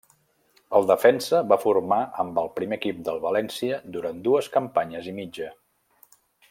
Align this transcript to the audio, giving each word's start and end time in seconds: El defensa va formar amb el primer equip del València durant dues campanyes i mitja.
El 0.77 0.87
defensa 0.91 1.41
va 1.51 1.57
formar 1.65 1.99
amb 2.25 2.41
el 2.43 2.49
primer 2.57 2.81
equip 2.81 3.05
del 3.09 3.23
València 3.29 3.81
durant 3.97 4.27
dues 4.29 4.53
campanyes 4.59 5.11
i 5.13 5.19
mitja. 5.23 5.55